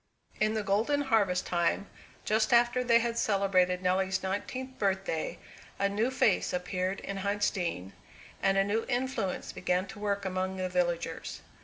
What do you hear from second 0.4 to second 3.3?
the golden harvest time, just after they had